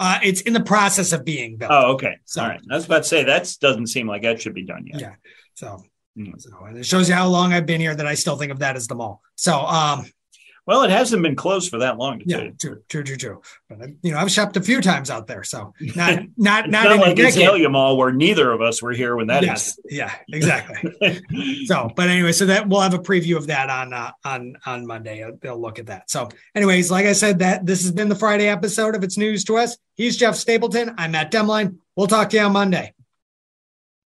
Uh, 0.00 0.20
it's 0.22 0.40
in 0.42 0.52
the 0.52 0.62
process 0.62 1.12
of 1.12 1.24
being 1.24 1.56
built. 1.56 1.72
Oh, 1.72 1.92
okay. 1.94 2.18
So, 2.24 2.42
All 2.42 2.48
right. 2.48 2.60
I 2.70 2.74
was 2.74 2.86
about 2.86 3.02
to 3.02 3.08
say 3.08 3.24
that 3.24 3.52
doesn't 3.60 3.88
seem 3.88 4.06
like 4.06 4.22
that 4.22 4.40
should 4.40 4.54
be 4.54 4.62
done 4.62 4.86
yet. 4.86 5.00
Yeah. 5.00 5.14
So, 5.58 5.82
mm. 6.16 6.40
so 6.40 6.50
and 6.66 6.78
it 6.78 6.86
shows 6.86 7.08
you 7.08 7.16
how 7.16 7.26
long 7.26 7.52
I've 7.52 7.66
been 7.66 7.80
here 7.80 7.92
that 7.92 8.06
I 8.06 8.14
still 8.14 8.36
think 8.36 8.52
of 8.52 8.60
that 8.60 8.76
as 8.76 8.86
the 8.86 8.94
mall. 8.94 9.22
So, 9.34 9.58
um, 9.58 10.06
well, 10.66 10.84
it 10.84 10.90
hasn't 10.90 11.20
been 11.20 11.34
closed 11.34 11.68
for 11.68 11.78
that 11.78 11.98
long. 11.98 12.22
yeah, 12.26 12.50
true, 12.60 12.82
true, 12.88 13.02
true, 13.02 13.16
true. 13.16 13.42
But 13.68 13.88
you 14.02 14.12
know, 14.12 14.18
I've 14.18 14.30
shopped 14.30 14.56
a 14.56 14.60
few 14.60 14.80
times 14.80 15.10
out 15.10 15.26
there, 15.26 15.42
so 15.42 15.72
not 15.96 16.20
not 16.36 16.70
not, 16.70 16.84
not 16.84 16.98
like 17.00 17.18
Azalea 17.18 17.68
Mall 17.70 17.96
where 17.96 18.12
neither 18.12 18.52
of 18.52 18.60
us 18.60 18.80
were 18.80 18.92
here 18.92 19.16
when 19.16 19.26
that 19.28 19.42
yes, 19.42 19.76
happened. 19.76 19.84
yeah, 19.90 20.14
exactly. 20.32 21.66
so, 21.66 21.90
but 21.96 22.08
anyway, 22.08 22.30
so 22.30 22.46
that 22.46 22.68
we'll 22.68 22.82
have 22.82 22.94
a 22.94 23.00
preview 23.00 23.36
of 23.36 23.48
that 23.48 23.68
on 23.68 23.92
uh, 23.92 24.12
on 24.24 24.56
on 24.64 24.86
Monday. 24.86 25.28
They'll 25.40 25.60
look 25.60 25.80
at 25.80 25.86
that. 25.86 26.08
So, 26.08 26.28
anyways, 26.54 26.88
like 26.88 27.06
I 27.06 27.14
said, 27.14 27.40
that 27.40 27.66
this 27.66 27.82
has 27.82 27.90
been 27.90 28.08
the 28.08 28.14
Friday 28.14 28.46
episode 28.46 28.94
of 28.94 29.02
It's 29.02 29.18
News 29.18 29.42
to 29.44 29.56
Us. 29.56 29.76
He's 29.96 30.16
Jeff 30.16 30.36
Stapleton. 30.36 30.94
I'm 30.98 31.10
Matt 31.12 31.32
Demline. 31.32 31.78
We'll 31.96 32.06
talk 32.06 32.30
to 32.30 32.36
you 32.36 32.44
on 32.44 32.52
Monday. 32.52 32.94